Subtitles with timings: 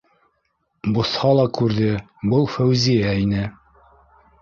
[0.95, 1.91] Боҫһа ла күрҙе:
[2.35, 3.49] был Фәүзиә ине.